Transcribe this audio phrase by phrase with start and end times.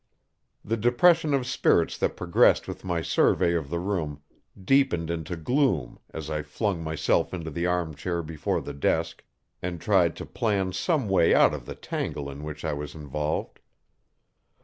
[0.65, 4.23] The depression of spirits that progressed with my survey of the room
[4.59, 9.23] deepened into gloom as I flung myself into the arm chair before the desk,
[9.61, 13.59] and tried to plan some way out of the tangle in which I was involved.